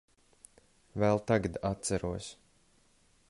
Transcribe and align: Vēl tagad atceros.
Vēl 1.03 1.21
tagad 1.31 1.61
atceros. 1.71 2.31